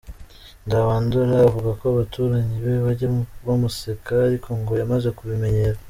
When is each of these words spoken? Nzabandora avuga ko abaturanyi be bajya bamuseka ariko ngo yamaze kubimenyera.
Nzabandora 0.65 1.35
avuga 1.49 1.69
ko 1.79 1.83
abaturanyi 1.93 2.55
be 2.63 2.73
bajya 2.85 3.07
bamuseka 3.45 4.11
ariko 4.27 4.49
ngo 4.59 4.71
yamaze 4.81 5.09
kubimenyera. 5.17 5.79